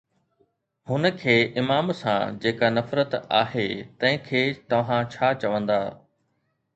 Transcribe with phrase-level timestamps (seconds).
[0.91, 3.65] هن کي امام سان جيڪا نفرت آهي،
[4.05, 4.41] تنهن کي
[4.73, 5.77] توهان ڇا چوندا؟